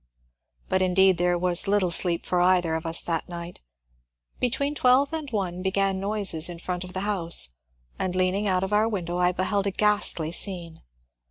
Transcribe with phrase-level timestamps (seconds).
[0.67, 3.59] But indeed there was little sleep for either of us that night.
[4.39, 7.49] Between twelve and one began noises in front of the house,
[7.99, 10.81] and leaning out of our window I beheld a ghastly scene.